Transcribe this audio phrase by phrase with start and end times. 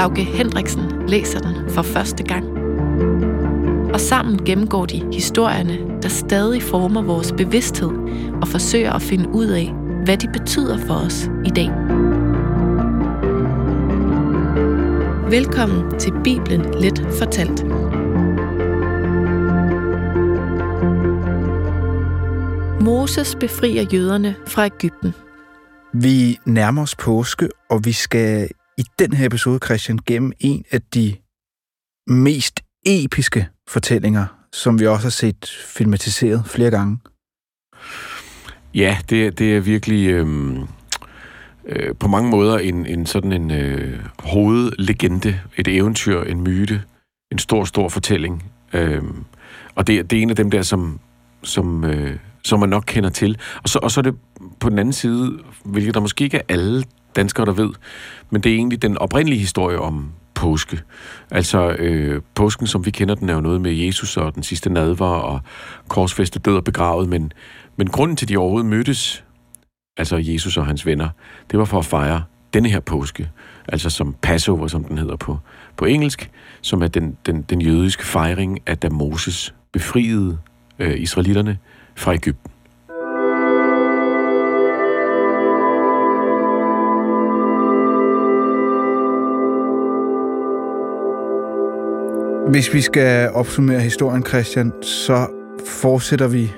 [0.00, 2.44] Lauke Hendriksen læser den for første gang.
[3.94, 7.90] Og sammen gennemgår de historierne, der stadig former vores bevidsthed
[8.42, 9.72] og forsøger at finde ud af,
[10.04, 11.70] hvad de betyder for os i dag.
[15.30, 17.64] Velkommen til Bibelen Let Fortalt.
[22.80, 25.14] Moses befrier jøderne fra Ægypten.
[25.92, 28.48] Vi nærmer os påske, og vi skal
[28.80, 31.16] i den her episode, Christian, gennem en af de
[32.06, 36.98] mest episke fortællinger, som vi også har set filmatiseret flere gange.
[38.74, 40.56] Ja, det, det er virkelig øh,
[41.66, 46.82] øh, på mange måder en, en sådan en øh, hovedlegende, et eventyr, en myte,
[47.32, 48.52] en stor, stor fortælling.
[48.72, 49.02] Øh,
[49.74, 51.00] og det, det er en af dem der, som,
[51.42, 53.38] som, øh, som man nok kender til.
[53.62, 54.14] Og så, og så er det
[54.60, 56.84] på den anden side, hvilket der måske ikke er alle
[57.16, 57.70] danskere, der ved,
[58.30, 60.80] men det er egentlig den oprindelige historie om påske.
[61.30, 64.70] Altså, øh, påsken, som vi kender den, er jo noget med Jesus og den sidste
[64.70, 65.40] nadver og
[65.88, 67.32] korsfæstet død og begravet, men,
[67.76, 69.24] men grunden til, at de overhovedet mødtes,
[69.96, 71.08] altså Jesus og hans venner,
[71.50, 72.22] det var for at fejre
[72.54, 73.30] denne her påske,
[73.68, 75.38] altså som Passover, som den hedder på,
[75.76, 80.38] på engelsk, som er den, den, den jødiske fejring, at da Moses befriede
[80.78, 81.58] øh, israelitterne
[81.96, 82.49] fra Ægypten.
[92.50, 95.28] Hvis vi skal opsummere historien, Christian, så
[95.66, 96.52] fortsætter vi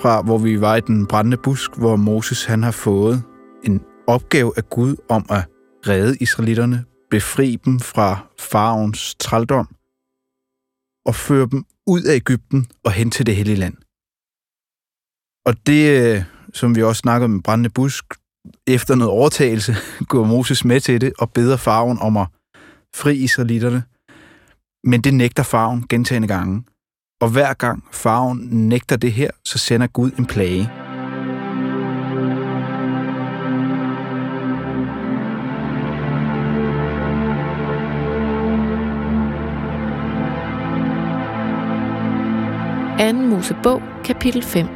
[0.00, 3.22] fra, hvor vi var i den brændende busk, hvor Moses han har fået
[3.64, 5.44] en opgave af Gud om at
[5.88, 9.68] redde israelitterne, befri dem fra faraons trældom
[11.06, 13.74] og føre dem ud af Ægypten og hen til det hellige land.
[15.46, 16.22] Og det, øh,
[16.54, 18.04] som vi også snakkede med brændende busk,
[18.66, 19.74] efter noget overtagelse,
[20.10, 22.26] går Moses med til det og beder faraon om at
[22.94, 23.82] fri israelitterne–
[24.86, 26.62] men det nægter farven gentagende gange.
[27.20, 30.70] Og hver gang farven nægter det her, så sender Gud en plage.
[42.98, 44.66] Anden Mosebog, kapitel 5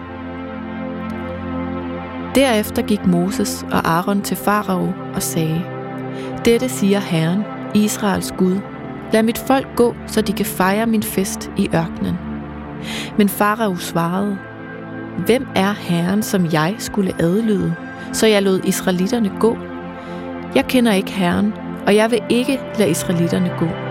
[2.34, 5.64] Derefter gik Moses og Aaron til farao og sagde,
[6.44, 7.42] Dette siger Herren,
[7.74, 8.69] Israels Gud,
[9.12, 12.18] Lad mit folk gå, så de kan fejre min fest i ørkenen.
[13.18, 14.38] Men farao svarede,
[15.26, 17.74] Hvem er Herren, som jeg skulle adlyde,
[18.12, 19.56] så jeg lod israelitterne gå?
[20.54, 21.52] Jeg kender ikke Herren,
[21.86, 23.89] og jeg vil ikke lade israelitterne gå.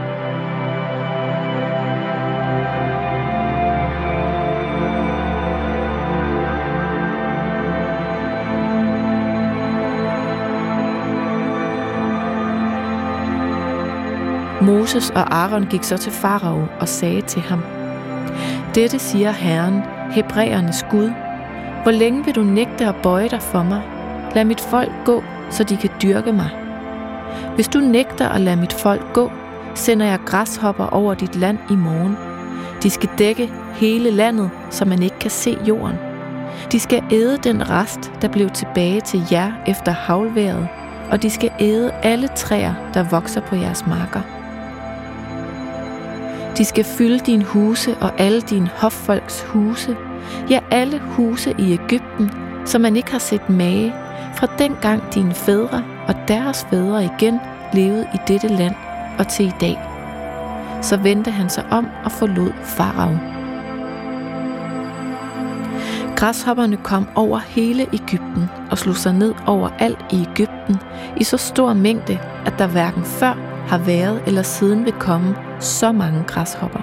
[14.70, 17.64] Moses og Aaron gik så til farao og sagde til ham,
[18.76, 19.82] Dette siger Herren,
[20.12, 21.12] Hebræernes Gud.
[21.84, 23.82] Hvor længe vil du nægte at bøje dig for mig?
[24.36, 26.50] Lad mit folk gå, så de kan dyrke mig.
[27.56, 29.32] Hvis du nægter at lade mit folk gå,
[29.76, 32.18] sender jeg græshopper over dit land i morgen.
[32.84, 35.96] De skal dække hele landet, så man ikke kan se jorden.
[36.72, 40.68] De skal æde den rest, der blev tilbage til jer efter havlværet,
[41.12, 44.39] og de skal æde alle træer, der vokser på jeres marker.
[46.60, 49.98] De skal fylde din huse og alle dine hoffolks huse,
[50.50, 52.32] ja alle huse i Ægypten,
[52.66, 53.94] som man ikke har set mage,
[54.36, 57.40] fra dengang dine fædre og deres fædre igen
[57.74, 58.76] levede i dette land
[59.20, 59.80] og til i dag.
[60.82, 63.18] Så vendte han sig om og forlod farao.
[66.16, 70.76] Græshopperne kom over hele Ægypten og slog sig ned over alt i Ægypten
[71.18, 75.92] i så stor mængde, at der hverken før har været eller siden vil komme så
[75.92, 76.80] mange græshopper.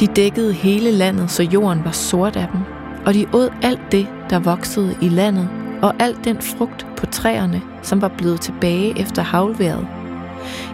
[0.00, 2.60] De dækkede hele landet, så jorden var sort af dem,
[3.06, 5.48] og de åd alt det, der voksede i landet,
[5.82, 9.86] og alt den frugt på træerne, som var blevet tilbage efter havlværet.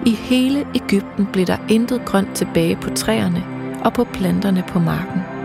[0.07, 3.45] I hele Ægypten blev der intet grønt tilbage på træerne
[3.85, 5.40] og på planterne på marken.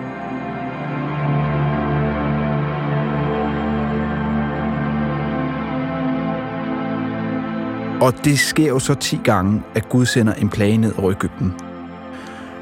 [8.05, 11.53] Og det sker jo så 10 gange, at Gud sender en plage ned over Ægypten.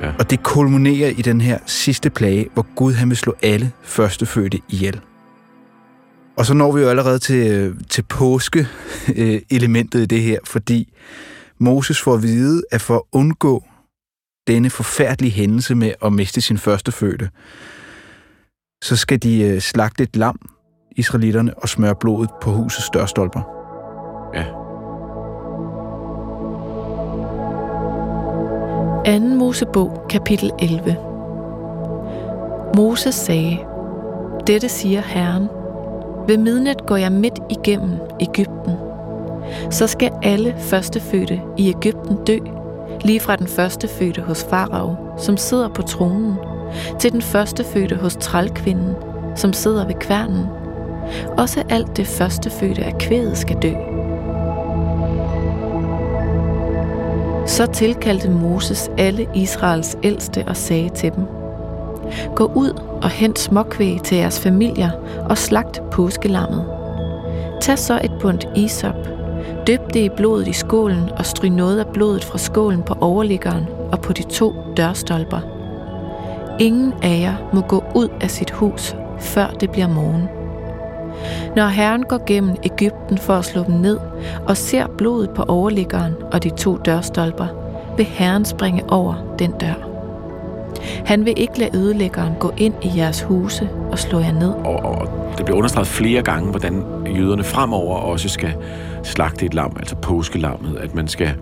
[0.01, 0.13] Ja.
[0.19, 4.59] Og det kulminerer i den her sidste plage, hvor Gud han vil slå alle førstefødte
[4.69, 5.01] ihjel.
[6.37, 10.93] Og så når vi jo allerede til, til påske-elementet i det her, fordi
[11.59, 13.63] Moses får at vide, at for at undgå
[14.47, 17.29] denne forfærdelige hændelse med at miste sin førstefødte,
[18.83, 20.49] så skal de øh, slagte et lam,
[20.91, 23.62] israelitterne, og smøre blodet på husets dørstolper.
[29.05, 29.19] 2.
[29.19, 30.95] Mosebog, kapitel 11
[32.75, 33.57] Moses sagde,
[34.47, 35.47] Dette siger Herren,
[36.27, 38.73] ved midnat går jeg midt igennem Ægypten.
[39.69, 42.37] Så skal alle førstefødte i Ægypten dø,
[43.01, 46.35] lige fra den førstefødte hos farao, som sidder på tronen,
[46.99, 48.95] til den førstefødte hos trælkvinden,
[49.35, 50.45] som sidder ved kværnen.
[51.37, 53.73] Også alt det førstefødte af kvædet skal dø.
[57.45, 61.23] Så tilkaldte Moses alle Israels ældste og sagde til dem,
[62.35, 64.91] Gå ud og hent småkvæg til jeres familier
[65.29, 66.65] og slagt påskelammet.
[67.61, 68.95] Tag så et bundt isop,
[69.67, 73.65] døb det i blodet i skålen og stryg noget af blodet fra skålen på overliggeren
[73.91, 75.39] og på de to dørstolper.
[76.59, 80.42] Ingen af jer må gå ud af sit hus, før det bliver morgen.
[81.55, 83.97] Når Herren går gennem Ægypten for at slå dem ned
[84.47, 87.47] og ser blodet på overliggeren og de to dørstolper,
[87.97, 89.93] vil Herren springe over den dør.
[91.05, 94.49] Han vil ikke lade ødelæggeren gå ind i jeres huse og slå jer ned.
[94.49, 96.83] Og, og det bliver understreget flere gange, hvordan
[97.15, 98.53] jøderne fremover også skal
[99.03, 101.33] slagte et lam, altså påskelammet, at man skal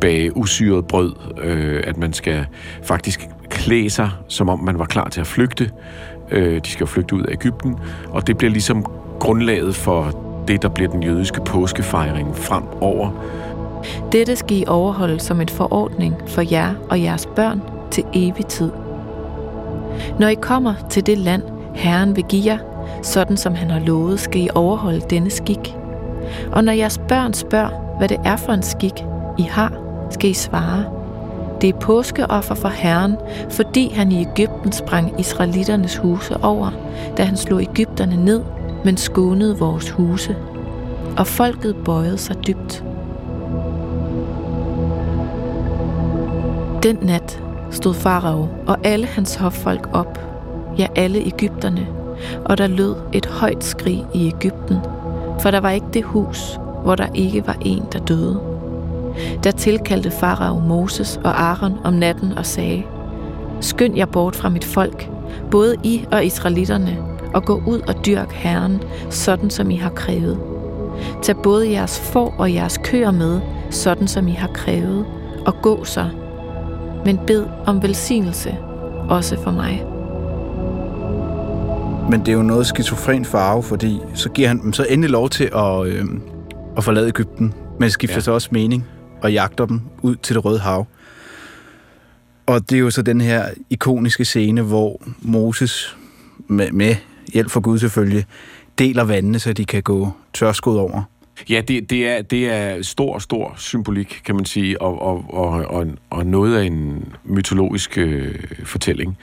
[0.00, 2.46] bage usyret brød, øh, at man skal
[2.82, 5.70] faktisk klæde sig, som om man var klar til at flygte.
[6.30, 7.76] Øh, de skal flygte ud af Ægypten,
[8.10, 8.86] og det bliver ligesom
[9.20, 10.10] grundlaget for
[10.48, 13.10] det, der bliver den jødiske påskefejring fremover.
[14.12, 18.70] Dette skal I overholde som en forordning for jer og jeres børn til evig tid.
[20.18, 21.42] Når I kommer til det land,
[21.74, 22.58] Herren vil give jer,
[23.02, 25.74] sådan som han har lovet, skal I overholde denne skik.
[26.52, 29.04] Og når jeres børn spørger, hvad det er for en skik,
[29.38, 29.72] I har,
[30.10, 30.84] skal I svare.
[31.60, 33.16] Det er påskeoffer for Herren,
[33.50, 36.70] fordi han i Ægypten sprang israeliternes huse over,
[37.16, 38.42] da han slog Ægypterne ned,
[38.86, 40.36] men skånede vores huse.
[41.18, 42.84] Og folket bøjede sig dybt.
[46.82, 50.18] Den nat stod farao og alle hans hoffolk op,
[50.78, 51.86] ja alle Ægypterne,
[52.44, 54.76] og der lød et højt skrig i Ægypten,
[55.40, 58.40] for der var ikke det hus, hvor der ikke var en, der døde.
[59.44, 62.82] Der tilkaldte farao Moses og Aaron om natten og sagde,
[63.60, 65.10] Skynd jer bort fra mit folk,
[65.50, 70.38] både I og israelitterne, og gå ud og dyrk Herren, sådan som I har krævet.
[71.22, 73.40] Tag både jeres får og jeres køer med,
[73.70, 75.06] sådan som I har krævet,
[75.46, 76.08] og gå så.
[77.04, 78.56] Men bed om velsignelse,
[79.08, 79.84] også for mig.
[82.10, 85.30] Men det er jo noget skizofren farve, fordi så giver han dem så endelig lov
[85.30, 86.04] til at, øh,
[86.76, 88.20] at forlade Ægypten, men skifter ja.
[88.20, 88.84] så også mening
[89.22, 90.86] og jagter dem ud til det røde hav.
[92.46, 95.96] Og det er jo så den her ikoniske scene, hvor Moses
[96.48, 96.94] med, med
[97.32, 98.24] hjælp fra Gud selvfølgelig,
[98.78, 101.02] deler vandene, så de kan gå tørskud over.
[101.48, 105.50] Ja, det, det, er, det er stor, stor symbolik, kan man sige, og, og, og,
[105.50, 108.34] og, og noget af en mytologisk øh,
[108.64, 109.18] fortælling.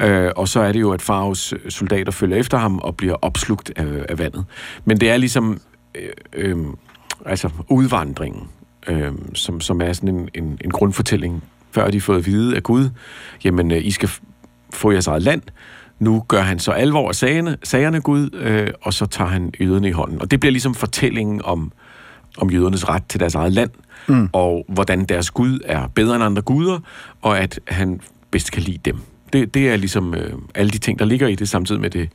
[0.00, 3.72] Øh, og så er det jo, at Faros soldater følger efter ham og bliver opslugt
[3.76, 4.44] af, af vandet.
[4.84, 5.60] Men det er ligesom
[5.94, 6.56] øh, øh,
[7.26, 8.48] altså udvandringen,
[8.88, 12.56] øh, som, som er sådan en, en, en grundfortælling, før de har fået at vide
[12.56, 12.90] af Gud,
[13.44, 14.10] jamen, øh, I skal
[14.70, 15.42] få jeres eget land,
[15.98, 19.88] nu gør han så alvor af sagerne, sagerne Gud, øh, og så tager han jøderne
[19.88, 20.20] i hånden.
[20.20, 21.72] Og det bliver ligesom fortællingen om,
[22.38, 23.70] om jødernes ret til deres eget land,
[24.08, 24.28] mm.
[24.32, 26.78] og hvordan deres Gud er bedre end andre guder,
[27.22, 28.00] og at han
[28.30, 28.96] bedst kan lide dem.
[29.32, 32.08] Det, det er ligesom øh, alle de ting, der ligger i det, samtidig med det,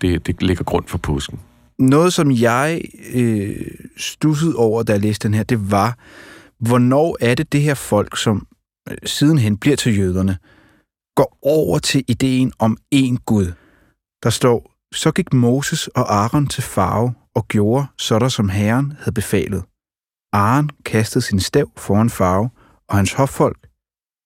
[0.00, 1.38] det, det ligger grund for påsken.
[1.78, 2.80] Noget, som jeg
[3.14, 3.56] øh,
[3.96, 5.98] stussede over, da jeg læste den her, det var,
[6.58, 8.46] hvornår er det det her folk, som
[8.90, 10.36] øh, sidenhen bliver til jøderne,
[11.16, 13.52] går over til ideen om én Gud.
[14.22, 18.92] Der står, så gik Moses og Aaron til farve og gjorde så der, som Herren
[18.92, 19.64] havde befalet.
[20.32, 22.50] Aaron kastede sin stav foran farve
[22.88, 23.68] og hans hoffolk,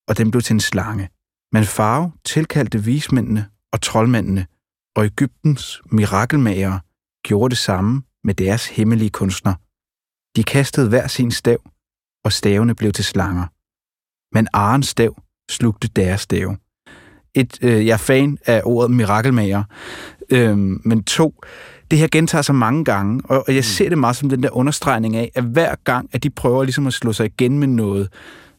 [0.09, 1.09] og den blev til en slange.
[1.53, 4.47] Men farve tilkaldte vismændene og troldmændene,
[4.97, 6.81] og Ægyptens mirakelmagere
[7.25, 9.55] gjorde det samme med deres hemmelige kunstner.
[10.37, 11.61] De kastede hver sin stav,
[12.25, 13.47] og stavene blev til slanger.
[14.35, 16.57] Men Arens stav slugte deres stav
[17.35, 19.62] et, øh, jeg er fan af ordet mirakelmager,
[20.31, 21.35] øh, men to,
[21.91, 24.57] det her gentager sig mange gange, og, og jeg ser det meget som den der
[24.57, 28.09] understregning af, at hver gang, at de prøver ligesom at slå sig igen med noget,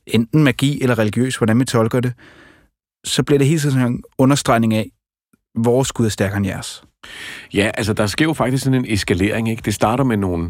[0.08, 2.14] enten magi eller religiøs, hvordan vi tolker det,
[3.06, 4.90] så bliver det hele tiden sådan en understregning af,
[5.58, 6.84] vores Gud er stærkere end jeres.
[7.54, 9.62] Ja, altså der sker jo faktisk sådan en eskalering, ikke?
[9.66, 10.50] Det starter med nogle,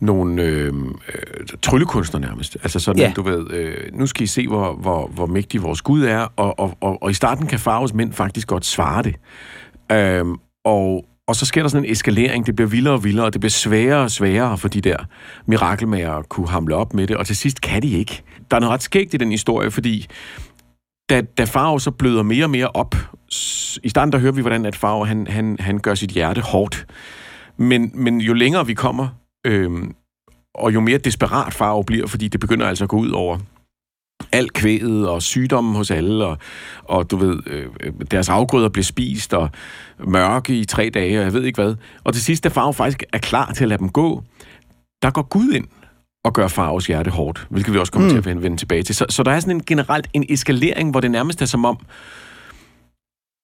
[0.00, 0.72] nogle øh,
[1.08, 2.56] øh, tryllekunstner nærmest.
[2.62, 3.12] Altså sådan, ja.
[3.16, 6.58] du ved, øh, nu skal I se, hvor, hvor, hvor mægtig vores Gud er, og,
[6.58, 9.14] og, og, og i starten kan Faros mænd faktisk godt svare det.
[9.92, 10.24] Øh,
[10.64, 13.40] og, og så sker der sådan en eskalering, det bliver vildere og vildere, og det
[13.40, 14.96] bliver sværere og sværere for de der
[15.46, 18.22] mirakelmager at kunne hamle op med det, og til sidst kan de ikke.
[18.50, 20.06] Der er noget ret skægt i den historie, fordi
[21.10, 22.94] da, da Farve så bløder mere og mere op,
[23.82, 26.86] i starten der hører vi, hvordan at Farve, han, han, han gør sit hjerte hårdt.
[27.56, 29.08] Men, men jo længere vi kommer,
[29.44, 29.94] øhm,
[30.54, 33.38] og jo mere desperat Farve bliver, fordi det begynder altså at gå ud over
[34.32, 36.38] alt kvædet og sygdommen hos alle, og,
[36.84, 37.66] og du ved, øh,
[38.10, 39.50] deres afgrøder bliver spist, og
[40.06, 41.74] mørke i tre dage, og jeg ved ikke hvad.
[42.04, 44.22] Og til sidst, da Farve faktisk er klar til at lade dem gå,
[45.02, 45.66] der går Gud ind
[46.24, 48.22] og gør Faros hjerte hårdt, hvilket vi også kommer mm.
[48.22, 48.94] til at vende tilbage til.
[48.94, 51.78] Så, så der er sådan en generelt en eskalering, hvor det nærmest er som om,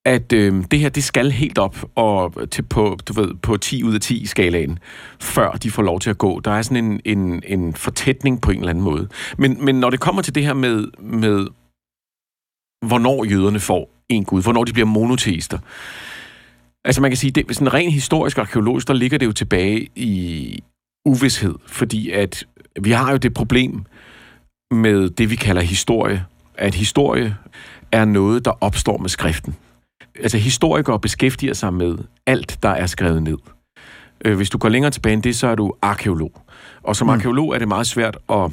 [0.05, 3.83] at øh, det her, det skal helt op og til på, du ved, på 10
[3.83, 4.79] ud af 10 skalaen,
[5.19, 6.39] før de får lov til at gå.
[6.39, 9.07] Der er sådan en, en, en fortætning på en eller anden måde.
[9.37, 11.47] Men, men når det kommer til det her med, med
[12.87, 15.59] hvornår jøderne får en gud, hvornår de bliver monoteister,
[16.85, 19.87] altså man kan sige, det, sådan rent historisk og arkeologisk, der ligger det jo tilbage
[19.95, 20.63] i
[21.05, 22.45] uvidshed, fordi at
[22.81, 23.85] vi har jo det problem
[24.71, 27.35] med det, vi kalder historie, at historie
[27.91, 29.55] er noget, der opstår med skriften.
[30.21, 31.97] Altså historikere beskæftiger sig med
[32.27, 33.37] alt, der er skrevet ned.
[34.25, 36.31] Øh, hvis du går længere tilbage end det, så er du arkeolog.
[36.83, 37.13] Og som mm.
[37.13, 38.51] arkeolog er det meget svært at...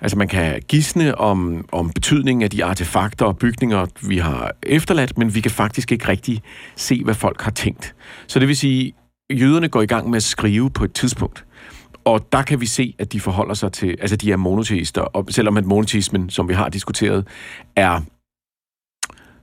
[0.00, 5.18] Altså man kan gisne om, om betydningen af de artefakter og bygninger, vi har efterladt,
[5.18, 6.42] men vi kan faktisk ikke rigtig
[6.76, 7.94] se, hvad folk har tænkt.
[8.26, 8.92] Så det vil sige,
[9.32, 11.44] jøderne går i gang med at skrive på et tidspunkt.
[12.04, 15.26] Og der kan vi se, at de forholder sig til, altså de er monoteister, og
[15.30, 17.26] selvom at monoteismen, som vi har diskuteret,
[17.76, 18.00] er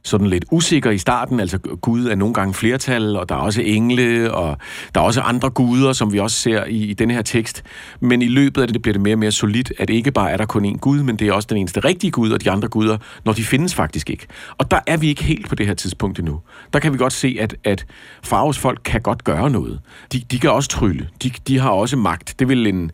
[0.04, 1.40] sådan lidt usikker i starten.
[1.40, 4.58] Altså Gud er nogle gange flertal, og der er også engle, og
[4.96, 7.64] der er også andre guder, som vi også ser i, i denne her tekst.
[8.00, 10.32] Men i løbet af det, det bliver det mere og mere solidt, at ikke bare
[10.32, 12.52] er der kun én Gud, men det er også den eneste rigtige Gud, og de
[12.52, 14.28] andre guder, når de findes faktisk ikke.
[14.58, 16.40] Og der er vi ikke helt på det her tidspunkt endnu.
[16.74, 17.86] Der kan vi godt se, at, at
[18.24, 19.80] Faros folk kan godt gøre noget.
[20.14, 21.10] De, de kan også trylle.
[21.24, 22.36] De, de har også magt.
[22.40, 22.92] Det vil en,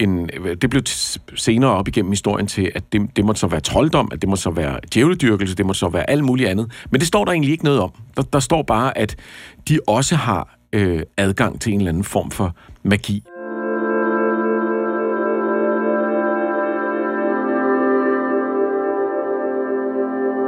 [0.00, 0.30] en,
[0.62, 0.82] det blev
[1.34, 4.42] senere op igennem historien til, at det, det måtte så være trolddom, at det måtte
[4.42, 6.72] så være djævledyrkelse, det måtte så være alt muligt andet.
[6.90, 7.90] Men det står der egentlig ikke noget om.
[8.16, 9.16] Der, der står bare, at
[9.68, 13.22] de også har øh, adgang til en eller anden form for magi.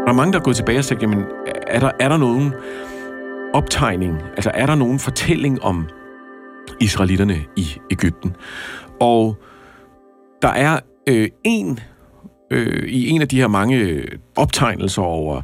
[0.04, 1.24] Der er mange, der er gået tilbage og sagt, jamen,
[1.66, 2.52] er der, er der nogen
[3.52, 5.88] optegning, altså er der nogen fortælling om
[6.80, 8.36] israelitterne i Ægypten?
[9.00, 9.36] Og
[10.42, 11.78] der er øh, en
[12.50, 15.42] øh, i en af de her mange øh, optegnelser over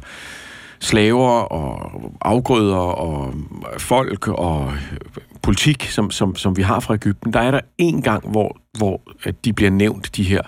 [0.79, 3.33] slaver og afgrøder og
[3.73, 4.97] øh, folk og øh,
[5.41, 9.01] politik, som, som, som vi har fra Ægypten, der er der en gang, hvor, hvor
[9.45, 10.41] de bliver nævnt, de her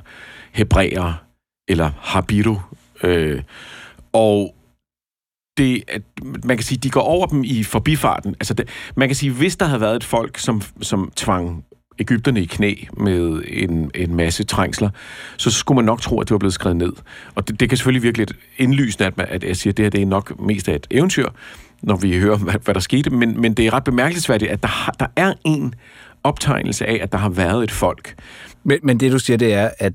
[0.51, 1.23] hebræer
[1.67, 2.55] eller habiru.
[3.03, 3.41] Øh,
[4.13, 4.55] og
[5.57, 6.01] det, at
[6.43, 8.35] man kan sige, de går over dem i forbifarten.
[8.39, 11.65] Altså det, man kan sige, hvis der havde været et folk, som, som tvang
[11.99, 14.89] Ægypterne i knæ med en, en masse trængsler,
[15.37, 16.93] så skulle man nok tro, at det var blevet skrevet ned.
[17.35, 19.85] Og det, det kan selvfølgelig virkelig lidt indlysende, at, man, at jeg siger, at det
[19.85, 21.29] her det er nok mest af et eventyr,
[21.81, 23.09] når vi hører, hvad, hvad der skete.
[23.09, 25.73] Men, men det er ret bemærkelsesværdigt, at der, har, der er en
[26.23, 28.15] optegnelse af, at der har været et folk.
[28.63, 29.93] Men, men det, du siger, det er, at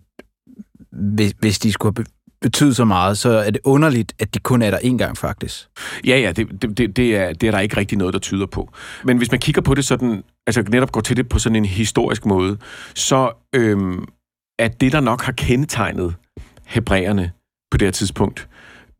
[0.90, 2.04] hvis, hvis de skulle have
[2.44, 5.68] betyde så meget, så er det underligt, at de kun er der én gang faktisk.
[6.06, 8.70] Ja, ja, det, det, det, er, det er der ikke rigtig noget, der tyder på.
[9.04, 11.64] Men hvis man kigger på det sådan, altså netop går til det på sådan en
[11.64, 12.56] historisk måde,
[12.94, 14.04] så øhm,
[14.58, 16.14] er det, der nok har kendetegnet
[16.66, 17.32] hebræerne
[17.70, 18.48] på det her tidspunkt,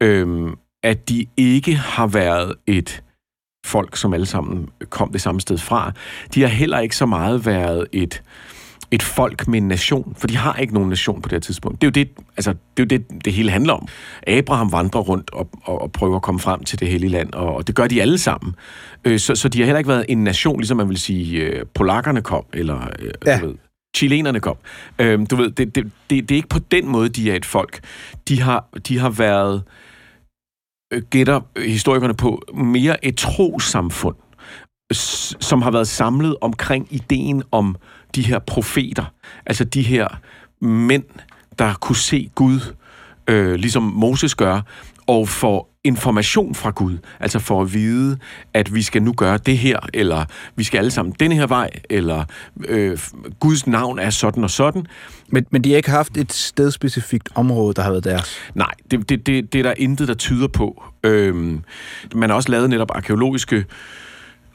[0.03, 3.03] øhm, at de ikke har været et
[3.67, 5.93] folk, som alle sammen kom det samme sted fra.
[6.35, 8.23] De har heller ikke så meget været et
[8.95, 11.81] et folk med en nation, for de har ikke nogen nation på det her tidspunkt.
[11.81, 13.89] Det er jo det, altså, det, er jo det, det hele handler om.
[14.27, 17.55] Abraham vandrer rundt og, og, og prøver at komme frem til det hellige land, og,
[17.55, 18.55] og det gør de alle sammen.
[19.05, 21.67] Øh, så, så de har heller ikke været en nation, ligesom man vil sige, øh,
[21.75, 23.39] polakkerne kom, eller øh, ja.
[23.39, 23.55] du ved,
[23.97, 24.57] chilenerne kom.
[24.99, 27.45] Øh, du ved, det, det, det, det er ikke på den måde, de er et
[27.45, 27.81] folk.
[28.29, 29.63] De har, de har været,
[30.93, 34.17] øh, gætter historikerne på, mere et trosamfund,
[35.41, 37.77] som har været samlet omkring ideen om
[38.15, 39.05] de her profeter,
[39.47, 40.09] altså de her
[40.61, 41.05] mænd,
[41.59, 42.61] der kunne se Gud,
[43.29, 44.61] øh, ligesom Moses gør,
[45.07, 48.19] og for information fra Gud, altså for at vide,
[48.55, 50.25] at vi skal nu gøre det her, eller
[50.57, 52.25] vi skal alle sammen denne her vej, eller
[52.69, 52.99] øh,
[53.41, 54.87] Guds navn er sådan og sådan.
[55.29, 58.39] Men, men de har ikke haft et stedspecifikt område, der har været deres?
[58.55, 60.83] Nej, det, det, det, det er der intet, der tyder på.
[61.05, 61.63] Øhm,
[62.15, 63.65] man har også lavet netop arkeologiske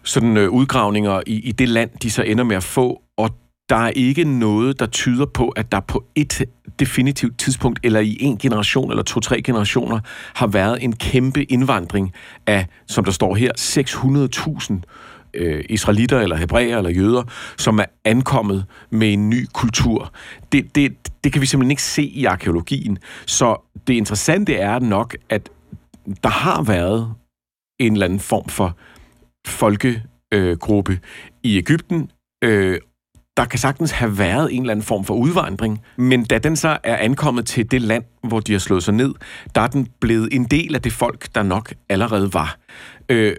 [0.04, 3.30] sådan, øh, udgravninger i, i det land, de så ender med at få, og
[3.70, 6.46] der er ikke noget, der tyder på, at der på et
[6.80, 10.00] definitivt tidspunkt, eller i en generation, eller to-tre generationer,
[10.34, 12.14] har været en kæmpe indvandring
[12.48, 17.24] af, som der står her, 600.000 øh, israelitter, eller hebræer, eller jøder,
[17.58, 20.14] som er ankommet med en ny kultur.
[20.52, 22.98] Det, det, det kan vi simpelthen ikke se i arkeologien.
[23.26, 25.50] Så det interessante er nok, at
[26.24, 27.14] der har været
[27.80, 28.78] en eller anden form for
[29.48, 31.00] folkegruppe øh,
[31.44, 32.12] i Ægypten,
[32.44, 32.80] øh,
[33.39, 36.77] der kan sagtens have været en eller anden form for udvandring, men da den så
[36.84, 39.13] er ankommet til det land, hvor de har slået sig ned,
[39.55, 42.58] der er den blevet en del af det folk, der nok allerede var.
[43.10, 43.36] Øh,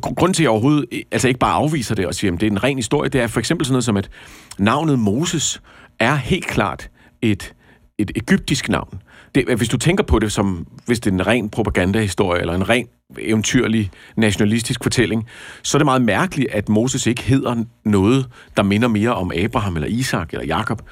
[0.00, 2.50] grunden til, at jeg overhovedet altså ikke bare afviser det og siger, at det er
[2.50, 4.10] en ren historie, det er for eksempel sådan noget som, at
[4.58, 5.62] navnet Moses
[5.98, 6.90] er helt klart
[7.22, 7.54] et,
[7.98, 9.02] et egyptisk navn
[9.46, 12.68] det, hvis du tænker på det som, hvis det er en ren propagandahistorie, eller en
[12.68, 12.86] ren
[13.18, 15.26] eventyrlig nationalistisk fortælling,
[15.62, 18.26] så er det meget mærkeligt, at Moses ikke hedder noget,
[18.56, 20.82] der minder mere om Abraham, eller Isak, eller Jakob.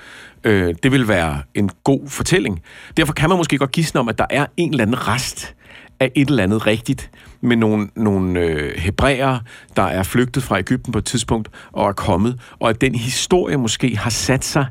[0.45, 2.63] Øh, det vil være en god fortælling.
[2.97, 5.55] Derfor kan man måske godt gisne om, at der er en eller anden rest
[6.01, 7.11] af et eller andet rigtigt,
[7.41, 9.39] med nogle, nogle øh, hebræer,
[9.77, 13.57] der er flygtet fra Ægypten på et tidspunkt og er kommet, og at den historie
[13.57, 14.67] måske har sat sig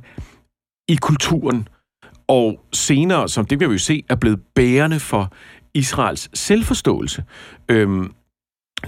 [0.87, 1.67] i kulturen,
[2.27, 5.33] og senere, som det kan vi jo se, er blevet bærende for
[5.73, 7.23] Israels selvforståelse.
[7.69, 8.13] Øhm,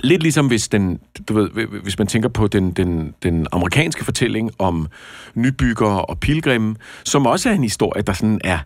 [0.03, 1.49] lidt ligesom hvis, den, du ved,
[1.83, 4.87] hvis man tænker på den, den, den amerikanske fortælling om
[5.35, 8.59] nybyggere og pilgrimme, som også er en historie, der sådan er,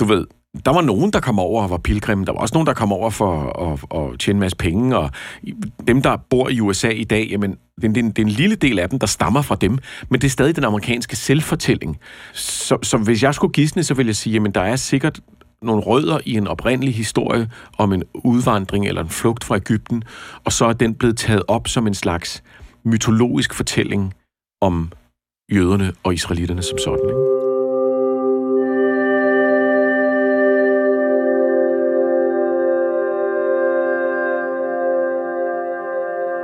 [0.00, 0.26] du ved,
[0.64, 2.24] der var nogen, der kom over og var pilgrimme.
[2.24, 4.96] Der var også nogen, der kom over for at, at tjene en masse penge.
[4.96, 5.10] Og
[5.86, 8.56] dem, der bor i USA i dag, jamen, det er, en, det er en lille
[8.56, 9.78] del af dem, der stammer fra dem.
[10.10, 11.98] Men det er stadig den amerikanske selvfortælling.
[12.32, 15.20] Så, så hvis jeg skulle gisne, så vil jeg sige, at der er sikkert
[15.62, 20.02] nogle rødder i en oprindelig historie om en udvandring eller en flugt fra Ægypten,
[20.44, 22.42] og så er den blevet taget op som en slags
[22.84, 24.14] mytologisk fortælling
[24.60, 24.92] om
[25.52, 27.08] jøderne og israelitterne som sådan.
[27.08, 27.35] Ikke?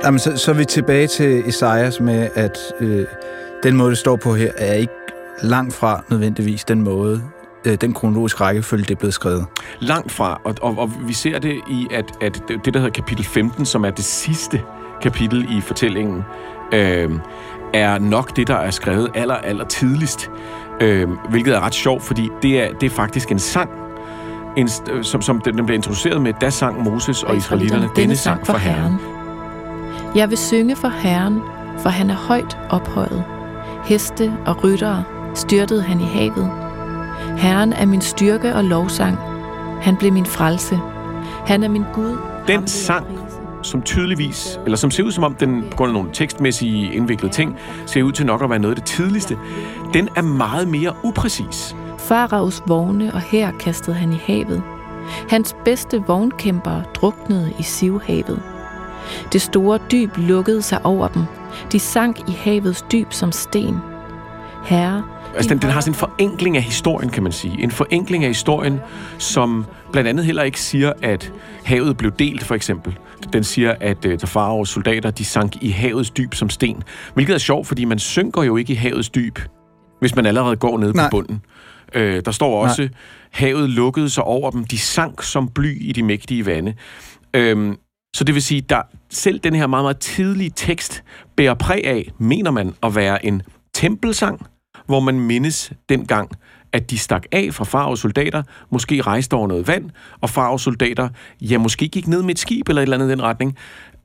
[0.03, 3.05] Jamen, så, så er vi tilbage til Esajas med, at øh,
[3.63, 4.93] den måde, det står på her, er ikke
[5.41, 7.23] langt fra nødvendigvis den måde,
[7.65, 9.45] øh, den kronologiske rækkefølge, det er blevet skrevet.
[9.79, 13.25] Langt fra, og, og, og vi ser det i, at, at det, der hedder kapitel
[13.25, 14.61] 15, som er det sidste
[15.01, 16.23] kapitel i fortællingen,
[16.73, 17.11] øh,
[17.73, 20.31] er nok det, der er skrevet aller, aller tidligst.
[20.81, 23.69] Øh, hvilket er ret sjovt, fordi det er, det er faktisk en sang,
[24.57, 24.69] en,
[25.03, 29.22] som, som den bliver introduceret med, da sang Moses og israelitterne denne sang for Herren.
[30.15, 31.39] Jeg vil synge for Herren,
[31.79, 33.23] for han er højt ophøjet.
[33.83, 35.03] Heste og ryttere
[35.35, 36.51] styrtede han i havet.
[37.37, 39.17] Herren er min styrke og lovsang.
[39.81, 40.79] Han blev min frelse.
[41.45, 42.17] Han er min Gud.
[42.47, 43.05] Den sang,
[43.61, 47.33] som tydeligvis, eller som ser ud som om den, på grund af nogle tekstmæssige indviklede
[47.33, 49.37] ting, ser ud til nok at være noget af det tidligste,
[49.93, 51.75] den er meget mere upræcis.
[51.97, 54.63] Faraos vogne og her kastede han i havet.
[55.29, 58.41] Hans bedste vognkæmpere druknede i Sivhavet.
[59.33, 61.23] Det store dyb lukkede sig over dem.
[61.71, 63.77] De sank i havets dyb som sten.
[64.65, 65.03] Herre,
[65.35, 67.63] Altså, den, den har sådan en forenkling af historien, kan man sige.
[67.63, 68.79] En forenkling af historien,
[69.17, 72.97] som blandt andet heller ikke siger, at havet blev delt, for eksempel.
[73.33, 76.83] Den siger, at uh, Tafaros soldater, de sank i havets dyb som sten.
[77.13, 79.39] Hvilket er sjovt, fordi man synker jo ikke i havets dyb,
[79.99, 81.41] hvis man allerede går ned på bunden.
[81.95, 82.91] Uh, der står også, Nej.
[83.31, 84.63] havet lukkede sig over dem.
[84.63, 86.73] De sank som bly i de mægtige vande.
[87.37, 87.73] Uh,
[88.13, 91.03] så det vil sige, at selv den her meget, meget tidlige tekst
[91.35, 93.41] bærer præg af, mener man, at være en
[93.73, 94.47] tempelsang,
[94.85, 96.31] hvor man mindes dengang,
[96.73, 99.89] at de stak af fra Faros soldater, måske rejste over noget vand,
[100.21, 101.09] og Faros soldater,
[101.41, 103.57] ja, måske gik ned med et skib eller et eller andet i den retning.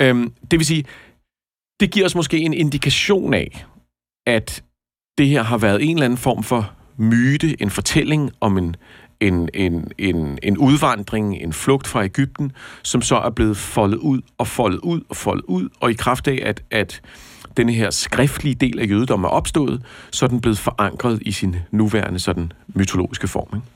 [0.02, 0.84] Øhm, det vil sige,
[1.80, 3.66] det giver os måske en indikation af,
[4.26, 4.64] at
[5.18, 8.76] det her har været en eller anden form for myte, en fortælling om en,
[9.20, 12.52] en, en, en, en udvandring, en flugt fra Ægypten,
[12.82, 16.28] som så er blevet foldet ud og foldet ud og foldet ud, og i kraft
[16.28, 17.00] af, at, at
[17.56, 21.56] denne her skriftlige del af jødedommen er opstået, så er den blevet forankret i sin
[21.70, 23.48] nuværende sådan mytologiske form.
[23.56, 23.66] Ikke?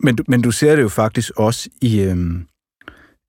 [0.00, 2.46] Men, men du ser det jo faktisk også i øhm,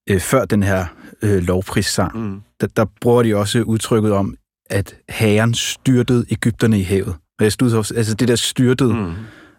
[0.09, 0.85] øh, før den her
[1.21, 2.19] øh, lovprissang.
[2.19, 2.41] Mm.
[2.61, 4.35] Der, der bruger de også udtrykket om,
[4.69, 7.15] at herren styrtede Ægypterne i havet.
[7.39, 9.13] Altså det der styrtede, mm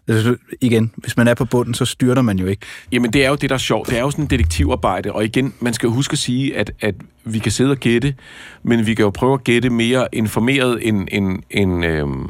[0.07, 2.65] Altså, igen, hvis man er på bunden, så styrter man jo ikke.
[2.91, 3.89] Jamen, det er jo det, der er sjovt.
[3.89, 6.95] Det er jo sådan en detektivarbejde, og igen, man skal huske at sige, at, at
[7.23, 8.15] vi kan sidde og gætte,
[8.63, 12.29] men vi kan jo prøve at gætte mere informeret end, end, end, øhm,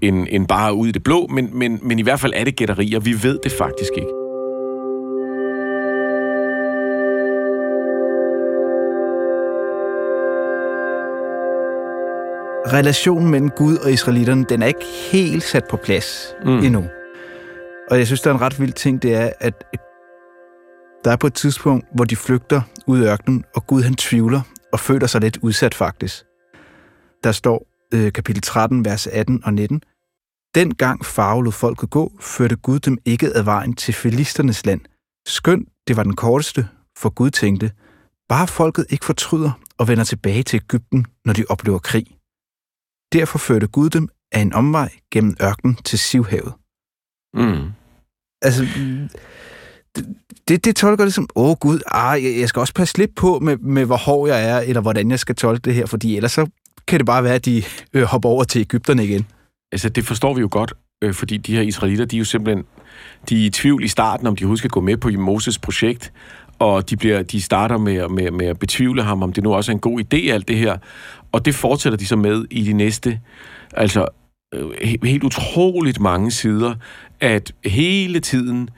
[0.00, 2.56] end, end bare ud i det blå, men, men, men i hvert fald er det
[2.56, 3.00] gætterier.
[3.00, 4.21] Vi ved det faktisk ikke.
[12.72, 16.58] Relationen mellem Gud og israelitterne, den er ikke helt sat på plads mm.
[16.58, 16.84] endnu.
[17.90, 19.64] Og jeg synes, der er en ret vild ting, det er, at
[21.04, 24.40] der er på et tidspunkt, hvor de flygter ud i ørkenen, og Gud han tvivler
[24.72, 26.24] og føler sig lidt udsat faktisk.
[27.24, 29.82] Der står øh, kapitel 13, vers 18 og 19.
[30.54, 34.80] Den gang farve lod folket gå, førte Gud dem ikke ad vejen til filisternes land.
[35.26, 37.70] Skønt det var den korteste, for Gud tænkte,
[38.28, 42.06] bare folket ikke fortryder og vender tilbage til Ægypten, når de oplever krig.
[43.12, 46.52] Derfor førte Gud dem af en omvej gennem ørkenen til Sivhavet.
[47.34, 47.72] Mm.
[48.42, 48.66] Altså,
[49.96, 50.06] det,
[50.48, 53.38] det, det tolker det som, åh Gud, ah, jeg, jeg skal også passe lidt på
[53.38, 56.32] med, med, hvor hård jeg er, eller hvordan jeg skal tolke det her, fordi ellers
[56.32, 56.46] så
[56.88, 59.26] kan det bare være, at de øh, hopper over til Ægypterne igen.
[59.72, 60.72] Altså, det forstår vi jo godt,
[61.04, 62.64] øh, fordi de her israelitter, de er jo simpelthen
[63.28, 66.12] de er i tvivl i starten, om de overhovedet skal gå med på Moses projekt,
[66.58, 69.72] og de, bliver, de starter med, med, med at betvivle ham, om det nu også
[69.72, 70.78] er en god idé, alt det her.
[71.32, 73.20] Og det fortsætter de så med i de næste,
[73.74, 74.06] altså
[74.54, 74.70] øh,
[75.02, 76.74] helt utroligt mange sider,
[77.20, 78.68] at hele tiden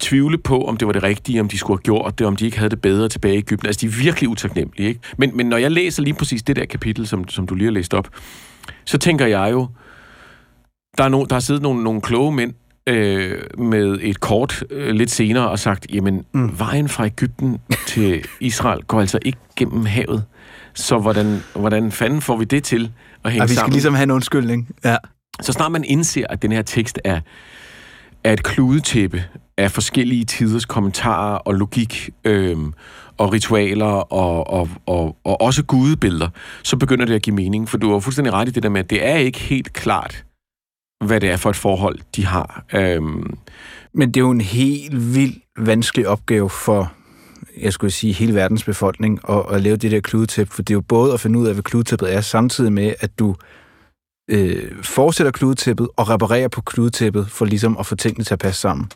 [0.00, 2.44] tvivle på, om det var det rigtige, om de skulle have gjort det, om de
[2.44, 3.66] ikke havde det bedre tilbage i Ægypten.
[3.66, 5.00] Altså, de er virkelig utaknemmelige, ikke?
[5.16, 7.72] Men, men når jeg læser lige præcis det der kapitel, som, som du lige har
[7.72, 8.08] læst op,
[8.84, 9.68] så tænker jeg jo,
[10.98, 12.54] der er, no, der er siddet nogle, nogle kloge mænd
[12.86, 16.58] øh, med et kort øh, lidt senere og sagt, jamen, mm.
[16.58, 20.24] vejen fra Ægypten til Israel går altså ikke gennem havet.
[20.74, 22.92] Så hvordan, hvordan fanden får vi det til
[23.24, 23.72] at hænge ja, vi skal sammen?
[23.72, 24.68] ligesom have en undskyldning.
[24.84, 24.96] Ja.
[25.40, 27.20] Så snart man indser, at den her tekst er,
[28.24, 29.24] er et kludetæppe
[29.56, 32.72] af forskellige tiders kommentarer og logik øhm,
[33.18, 36.28] og ritualer og, og, og, og også gudebilleder,
[36.62, 37.68] så begynder det at give mening.
[37.68, 40.24] For du har fuldstændig ret i det der med, at det er ikke helt klart,
[41.04, 42.64] hvad det er for et forhold, de har.
[42.72, 43.38] Øhm.
[43.94, 46.92] Men det er jo en helt vild vanskelig opgave for
[47.60, 50.76] jeg skulle sige, hele verdens befolkning og, at lave det der kludetæp, for det er
[50.76, 53.36] jo både at finde ud af, hvad kludetæppet er, samtidig med, at du
[54.30, 58.60] øh, fortsætter kludetæppet og reparerer på kludetæppet for ligesom at få tingene til at passe
[58.60, 58.90] sammen.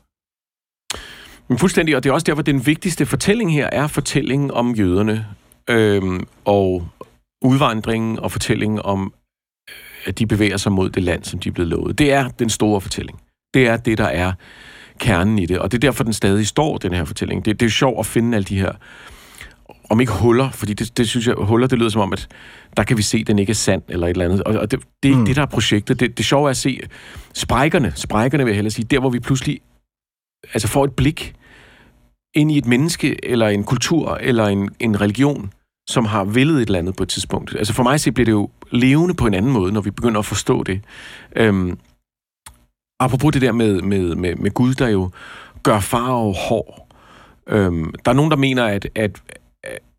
[1.48, 5.26] Men fuldstændig, og det er også derfor, den vigtigste fortælling her er fortællingen om jøderne
[5.70, 6.88] øhm, og
[7.42, 9.12] udvandringen og fortællingen om,
[10.04, 11.98] at de bevæger sig mod det land, som de er blevet lovet.
[11.98, 13.20] Det er den store fortælling.
[13.54, 14.32] Det er det, der er
[14.98, 17.44] kernen i det, og det er derfor, den stadig står, den her fortælling.
[17.44, 18.72] Det, det er sjovt at finde alle de her,
[19.90, 22.28] om ikke huller, fordi det, det synes jeg, huller, det lyder som om, at
[22.76, 24.42] der kan vi se, at den ikke er sand, eller et eller andet.
[24.42, 25.26] Og, og det, det er ikke mm.
[25.26, 26.00] det, der er projektet.
[26.00, 26.80] Det, det sjove er at se
[27.34, 29.60] sprækkerne, sprækkerne vil jeg hellere sige, der hvor vi pludselig
[30.54, 31.34] altså får et blik
[32.34, 35.52] ind i et menneske, eller en kultur, eller en, en religion,
[35.88, 37.54] som har villet et eller andet på et tidspunkt.
[37.58, 40.18] Altså for mig så bliver det jo levende på en anden måde, når vi begynder
[40.18, 40.80] at forstå det.
[41.36, 41.78] Øhm,
[43.00, 45.10] apropos det der med, med, med, med Gud, der jo
[45.62, 46.88] gør farve hår.
[47.48, 49.22] Øhm, der er nogen, der mener, at, at,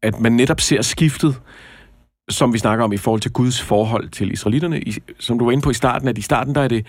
[0.02, 1.40] at man netop ser skiftet,
[2.30, 4.82] som vi snakker om i forhold til Guds forhold til israelitterne.
[4.82, 6.86] I, som du var inde på i starten, at i starten der er det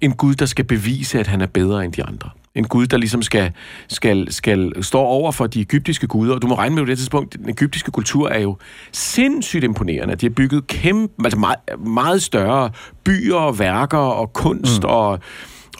[0.00, 2.30] en Gud, der skal bevise, at han er bedre end de andre.
[2.54, 3.52] En Gud, der ligesom skal,
[3.88, 6.34] skal, skal stå over for de egyptiske guder.
[6.34, 8.56] Og du må regne med på det tidspunkt, den egyptiske kultur er jo
[8.92, 10.14] sindssygt imponerende.
[10.14, 12.70] De har bygget kæmpe, altså meget, meget større
[13.04, 14.88] byer, værker og kunst mm.
[14.88, 15.18] og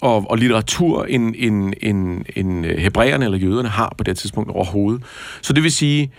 [0.03, 4.51] og, og litteratur, end, end, end, end øh, hebræerne eller jøderne har på det tidspunkt
[4.51, 5.03] overhovedet.
[5.43, 6.13] Så det vil sige,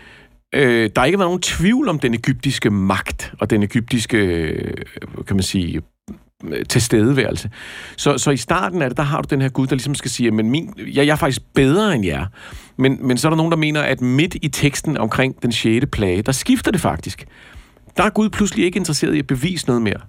[0.56, 4.74] øh, der har ikke været nogen tvivl om den egyptiske magt og den egyptiske, øh,
[5.28, 5.82] kan man sige,
[6.44, 7.50] øh, tilstedeværelse.
[7.98, 10.12] Så, så i starten af det, der har du den her Gud, der ligesom skal
[10.12, 12.26] sige, men min, ja, jeg er faktisk bedre end jer.
[12.78, 15.88] Men, men så er der nogen, der mener, at midt i teksten omkring den sjette
[15.88, 17.26] plage, der skifter det faktisk.
[17.98, 20.00] Der er Gud pludselig ikke interesseret i at bevise noget mere.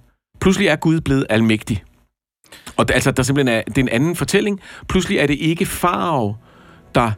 [0.41, 1.83] Pludselig er Gud blevet almægtig.
[2.77, 4.59] Og altså, der simpelthen er, det er en anden fortælling.
[4.89, 6.35] Pludselig er det ikke farve,
[6.95, 7.11] der,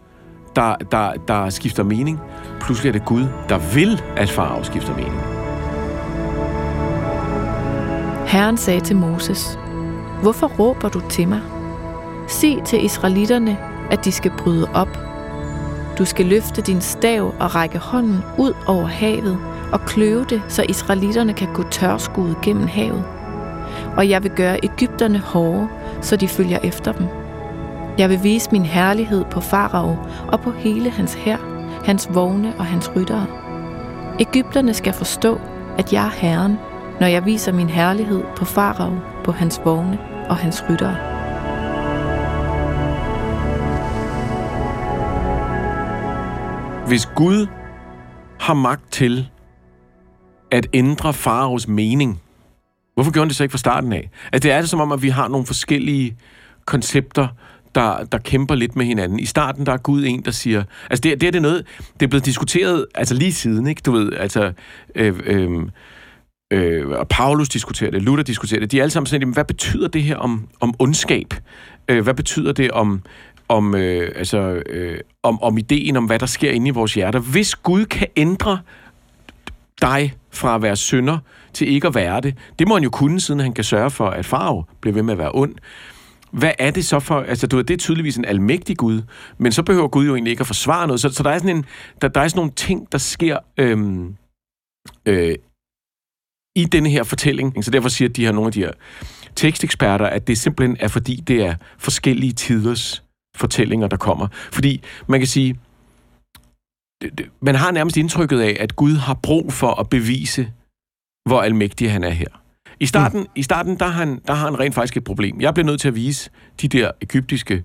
[0.55, 2.19] der, der, der skifter mening.
[2.61, 5.21] Pludselig er det Gud, der vil, at farve skifter mening.
[8.27, 9.59] Herren sagde til Moses,
[10.21, 11.41] Hvorfor råber du til mig?
[12.27, 13.57] Sig til israelitterne,
[13.91, 14.97] at de skal bryde op.
[15.97, 19.39] Du skal løfte din stav og række hånden ud over havet
[19.71, 23.16] og kløve det, så israelitterne kan gå tørskuet gennem havet
[23.97, 25.67] og jeg vil gøre Ægypterne hårde,
[26.01, 27.07] så de følger efter dem.
[27.97, 31.37] Jeg vil vise min herlighed på farao og på hele hans hær,
[31.85, 33.25] hans vogne og hans ryttere.
[34.19, 35.39] Ægypterne skal forstå,
[35.77, 36.57] at jeg er Herren,
[36.99, 40.95] når jeg viser min herlighed på farao, på hans vogne og hans ryttere.
[46.87, 47.47] Hvis Gud
[48.39, 49.29] har magt til
[50.51, 52.21] at ændre faraos mening–
[52.97, 54.10] hvorfor gjorde han det så ikke fra starten af?
[54.33, 56.17] Altså, det er det som om, at vi har nogle forskellige
[56.65, 57.27] koncepter,
[57.75, 59.19] der, der kæmper lidt med hinanden.
[59.19, 60.63] I starten, der er Gud en, der siger...
[60.89, 61.65] Altså, det, det er det noget...
[61.93, 63.81] Det er blevet diskuteret altså lige siden, ikke?
[63.86, 64.51] Du ved, altså...
[64.95, 65.49] Øh, øh,
[66.53, 68.71] øh, og Paulus diskuterer det, Luther diskuterer det.
[68.71, 71.33] De er alle sammen sådan, jamen, hvad betyder det her om, om ondskab?
[71.88, 73.01] Øh, hvad betyder det om,
[73.49, 77.19] om, øh, altså, øh, om, om ideen om, hvad der sker inde i vores hjerter?
[77.19, 78.60] Hvis Gud kan ændre
[79.81, 81.17] dig fra at være synder
[81.53, 84.07] til ikke at være det, det må han jo kunne, siden han kan sørge for,
[84.10, 85.55] at farve bliver ved med at være ond
[86.31, 87.21] hvad er det så for...
[87.21, 89.01] Altså, du ved, det er tydeligvis en almægtig Gud,
[89.38, 91.01] men så behøver Gud jo egentlig ikke at forsvare noget.
[91.01, 91.65] Så, så der, er sådan en,
[92.01, 94.15] der, der er sådan nogle ting, der sker øhm,
[95.05, 95.36] øh,
[96.55, 97.65] i denne her fortælling.
[97.65, 98.71] Så derfor siger de her nogle af de her
[99.36, 103.03] teksteksperter, at det simpelthen er, fordi det er forskellige tiders
[103.36, 104.27] fortællinger, der kommer.
[104.51, 105.60] Fordi man kan sige,
[107.41, 110.51] man har nærmest indtrykket af, at Gud har brug for at bevise,
[111.27, 112.27] hvor almægtig han er her.
[112.79, 113.27] I starten, mm.
[113.35, 115.41] i starten der, har han, der har han rent faktisk et problem.
[115.41, 116.29] Jeg bliver nødt til at vise
[116.61, 117.63] de der egyptiske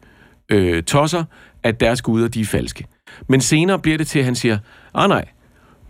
[0.48, 1.24] øh, tosser,
[1.62, 2.84] at deres guder de er falske.
[3.28, 4.58] Men senere bliver det til, at han siger,
[4.94, 5.24] ah nej,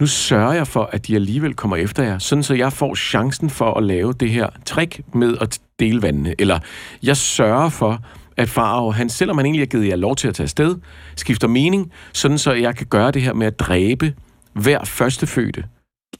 [0.00, 3.50] nu sørger jeg for, at de alligevel kommer efter jer, sådan så jeg får chancen
[3.50, 6.34] for at lave det her trick med at dele vandene.
[6.38, 6.58] Eller
[7.02, 7.98] jeg sørger for,
[8.36, 10.76] at Farao, han, selvom han egentlig har givet jer lov til at tage afsted,
[11.16, 14.14] skifter mening, sådan så jeg kan gøre det her med at dræbe
[14.52, 15.64] hver førstefødte.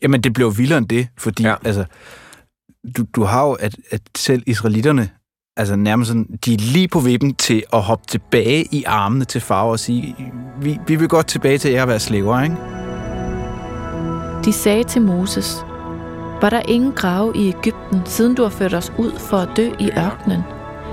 [0.02, 1.54] Jamen, det blev vildere end det, fordi ja.
[1.64, 1.84] altså,
[2.96, 5.08] du, du har jo, at, at selv israelitterne,
[5.56, 9.40] altså nærmest sådan, de er lige på vippen til at hoppe tilbage i armene til
[9.40, 10.16] far og sige,
[10.60, 12.56] vi, vi vil godt tilbage til at være slaver, ikke?
[14.44, 15.56] De sagde til Moses,
[16.40, 19.70] var der ingen grave i Ægypten, siden du har ført os ud for at dø
[19.78, 20.42] i ørkenen?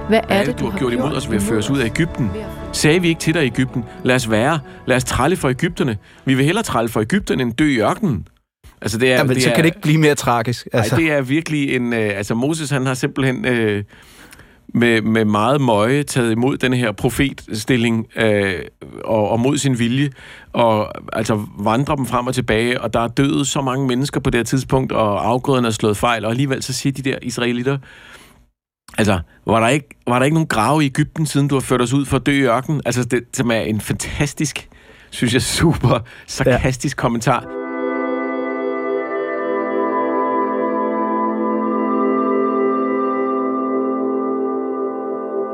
[0.09, 1.85] Hvad er, det, du, du har gjort imod os ved at føre os ud af
[1.85, 2.31] Ægypten?
[2.73, 5.97] Sagde vi ikke til dig i Ægypten, lad os være, lad os trælle for Ægypterne.
[6.25, 8.27] Vi vil hellere trælle for Ægypten end dø i ørkenen.
[8.81, 10.67] Altså, det er, Jamen, det så er, kan det ikke blive mere tragisk.
[10.73, 10.95] Altså.
[10.95, 11.93] Nej, det er virkelig en...
[11.93, 13.45] Øh, altså, Moses, han har simpelthen...
[13.45, 13.83] Øh,
[14.73, 18.61] med, med meget møje taget imod den her profetstilling øh,
[19.05, 20.09] og, og mod sin vilje,
[20.53, 24.29] og altså vandrer dem frem og tilbage, og der er døde så mange mennesker på
[24.29, 27.77] det her tidspunkt, og afgrøden er slået fejl, og alligevel så siger de der israelitter,
[28.97, 31.81] altså, var der ikke, var der ikke nogen grave i Ægypten, siden du har ført
[31.81, 32.81] os ud for at dø i ørkenen?
[32.85, 34.69] Altså, det som er en fantastisk,
[35.09, 37.01] synes jeg, super sarkastisk ja.
[37.01, 37.58] kommentar.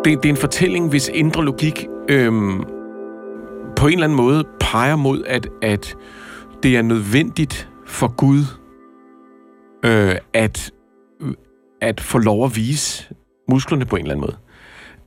[0.06, 2.64] Det, det er en fortælling, hvis indre logik øhm,
[3.76, 5.96] på en eller anden måde peger mod, at, at
[6.64, 8.44] det er nødvendigt for Gud
[9.86, 10.72] øh, at,
[11.82, 13.06] at få lov at vise
[13.50, 14.38] musklerne på en eller anden måde.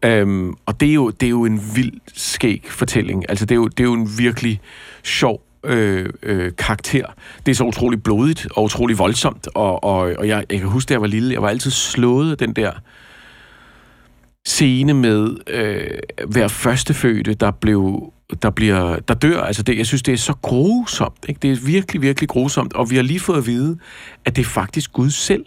[0.05, 3.25] Øhm, og det er, jo, det er jo en vild skæg fortælling.
[3.29, 4.61] Altså, det er jo, det er jo en virkelig
[5.03, 7.07] sjov øh, øh, karakter.
[7.47, 10.89] Det er så utrolig blodigt og utrolig voldsomt, og, og, og jeg, jeg kan huske,
[10.89, 12.73] da jeg var lille, jeg var altid slået af den der
[14.49, 19.41] scene med øh, hver førstefødte, der blev der bliver der dør.
[19.41, 21.25] Altså det, jeg synes, det er så grusomt.
[21.29, 21.39] Ikke?
[21.43, 22.73] Det er virkelig, virkelig grusomt.
[22.73, 23.79] Og vi har lige fået at vide,
[24.25, 25.47] at det er faktisk Gud selv,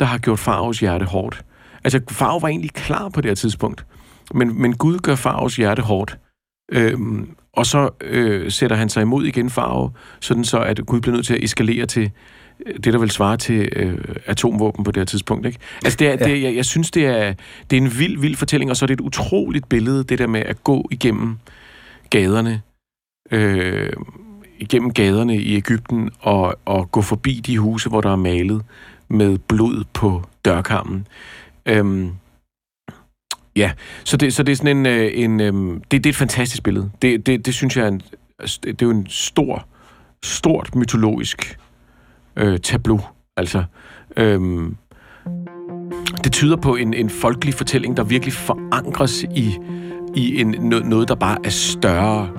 [0.00, 1.44] der har gjort Faros hjerte hårdt.
[1.84, 3.86] Altså, Faro var egentlig klar på det her tidspunkt.
[4.34, 6.18] Men, men Gud gør Faros hjerte hårdt.
[6.72, 11.14] Øhm, og så øh, sætter han sig imod igen Faro, sådan så, at Gud bliver
[11.14, 12.10] nødt til at eskalere til
[12.84, 15.46] det, der vil svare til øh, atomvåben på det her tidspunkt.
[15.46, 15.58] Ikke?
[15.84, 16.34] Altså, det er, ja.
[16.34, 17.34] det, jeg, jeg synes, det er,
[17.70, 20.26] det er en vild, vild fortælling, og så er det et utroligt billede, det der
[20.26, 21.38] med at gå igennem
[22.10, 22.62] gaderne,
[23.30, 23.92] øh,
[24.58, 28.62] igennem gaderne i Ægypten, og, og gå forbi de huse, hvor der er malet
[29.08, 31.06] med blod på dørkarmen.
[31.66, 32.10] Øhm,
[33.56, 33.72] ja,
[34.04, 34.86] så det, så det er sådan en...
[34.86, 36.90] Øh, en øhm, det, det er et fantastisk billede.
[37.02, 38.02] Det, det, det synes jeg er en,
[38.38, 39.66] altså, det er jo en stor,
[40.22, 41.58] stort mytologisk
[42.36, 43.00] øh, tableau.
[43.36, 43.64] Altså,
[44.16, 44.76] øhm,
[46.24, 49.58] det tyder på en, en folkelig fortælling, der virkelig forankres i,
[50.14, 50.48] i en,
[50.84, 52.30] noget, der bare er større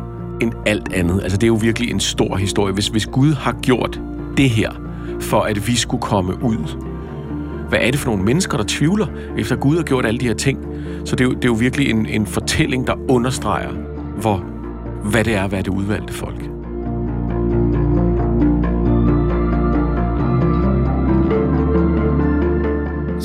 [0.42, 1.24] end alt andet.
[1.24, 2.74] Altså, det er jo virkelig en stor historie.
[2.74, 4.02] Hvis, hvis Gud har gjort
[4.38, 4.72] det her,
[5.22, 6.93] for at vi skulle komme ud,
[7.74, 9.08] hvad er det for nogle mennesker, der tvivler,
[9.38, 10.60] efter Gud har gjort alle de her ting?
[11.06, 13.72] Så det er jo, det er jo virkelig en, en fortælling, der understreger,
[14.22, 14.38] hvor,
[15.10, 16.44] hvad det er at være det udvalgte folk.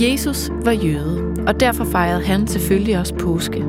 [0.01, 3.65] Jesus var jøde, og derfor fejrede han selvfølgelig også påske.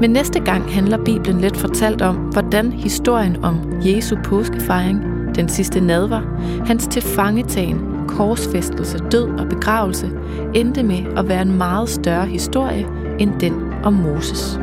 [0.00, 5.00] Men næste gang handler Bibelen lidt fortalt om, hvordan historien om Jesu påskefejring,
[5.34, 6.20] den sidste nadver,
[6.66, 10.10] hans tilfangetagen, korsfæstelse, død og begravelse,
[10.54, 12.86] endte med at være en meget større historie
[13.18, 14.60] end den om Moses.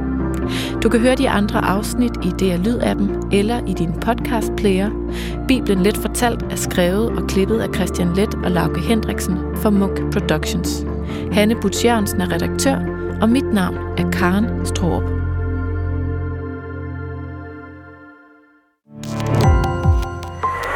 [0.84, 4.90] Du kan høre de andre afsnit i DR Lyd-appen eller i din podcast-player.
[5.48, 10.12] Bibelen Let Fortalt er skrevet og klippet af Christian Let og Lauke Hendriksen for Munk
[10.12, 10.86] Productions.
[11.32, 12.78] Hanne Butch Jørgensen er redaktør,
[13.22, 15.21] og mit navn er Karen Stroop.